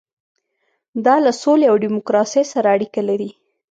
[1.05, 3.29] دا له سولې او ډیموکراسۍ سره اړیکه لري.